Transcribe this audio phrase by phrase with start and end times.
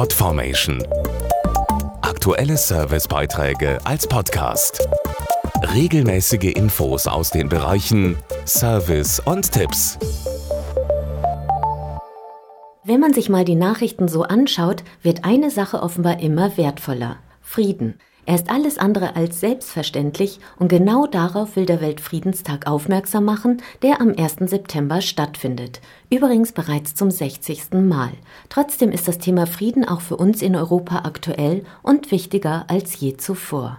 [0.00, 0.82] Podformation.
[2.00, 4.88] Aktuelle Servicebeiträge als Podcast.
[5.74, 8.16] Regelmäßige Infos aus den Bereichen
[8.46, 9.98] Service und Tipps.
[12.82, 17.18] Wenn man sich mal die Nachrichten so anschaut, wird eine Sache offenbar immer wertvoller.
[17.42, 17.98] Frieden.
[18.30, 24.00] Er ist alles andere als selbstverständlich und genau darauf will der Weltfriedenstag aufmerksam machen, der
[24.00, 24.48] am 1.
[24.48, 25.80] September stattfindet.
[26.10, 27.72] Übrigens bereits zum 60.
[27.72, 28.12] Mal.
[28.48, 33.16] Trotzdem ist das Thema Frieden auch für uns in Europa aktuell und wichtiger als je
[33.16, 33.78] zuvor.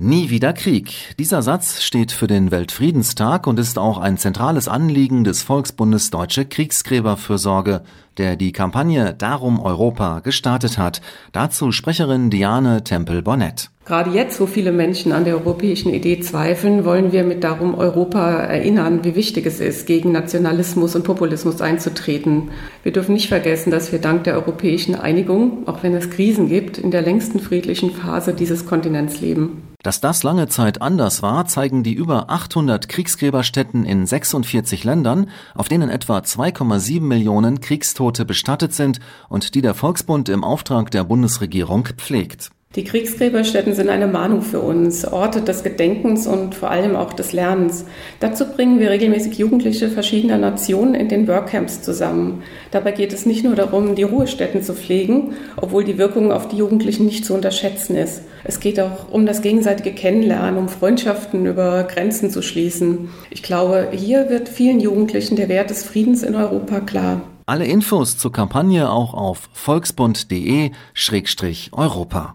[0.00, 1.16] Nie wieder Krieg.
[1.18, 6.44] Dieser Satz steht für den Weltfriedenstag und ist auch ein zentrales Anliegen des Volksbundes Deutsche
[6.44, 7.82] Kriegsgräberfürsorge,
[8.16, 11.00] der die Kampagne Darum Europa gestartet hat.
[11.32, 13.70] Dazu Sprecherin Diane Tempel-Bonnet.
[13.86, 18.30] Gerade jetzt, wo viele Menschen an der europäischen Idee zweifeln, wollen wir mit Darum Europa
[18.30, 22.52] erinnern, wie wichtig es ist, gegen Nationalismus und Populismus einzutreten.
[22.84, 26.78] Wir dürfen nicht vergessen, dass wir dank der europäischen Einigung, auch wenn es Krisen gibt,
[26.78, 29.62] in der längsten friedlichen Phase dieses Kontinents leben.
[29.84, 35.68] Dass das lange Zeit anders war, zeigen die über 800 Kriegsgräberstätten in 46 Ländern, auf
[35.68, 41.86] denen etwa 2,7 Millionen Kriegstote bestattet sind und die der Volksbund im Auftrag der Bundesregierung
[41.96, 42.50] pflegt.
[42.74, 47.32] Die Kriegsgräberstätten sind eine Mahnung für uns, Orte des Gedenkens und vor allem auch des
[47.32, 47.86] Lernens.
[48.20, 52.42] Dazu bringen wir regelmäßig Jugendliche verschiedener Nationen in den Workcamps zusammen.
[52.70, 56.58] Dabei geht es nicht nur darum, die Ruhestätten zu pflegen, obwohl die Wirkung auf die
[56.58, 58.20] Jugendlichen nicht zu unterschätzen ist.
[58.44, 63.08] Es geht auch um das gegenseitige Kennenlernen, um Freundschaften über Grenzen zu schließen.
[63.30, 67.22] Ich glaube, hier wird vielen Jugendlichen der Wert des Friedens in Europa klar.
[67.46, 72.34] Alle Infos zur Kampagne auch auf volksbund.de-europa